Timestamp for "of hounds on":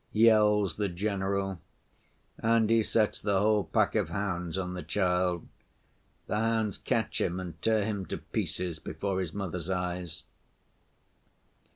3.93-4.73